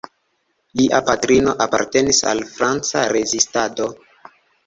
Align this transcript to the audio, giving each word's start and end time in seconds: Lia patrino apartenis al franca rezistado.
Lia 0.79 1.01
patrino 1.09 1.53
apartenis 1.65 2.21
al 2.33 2.41
franca 2.55 3.05
rezistado. 3.17 3.87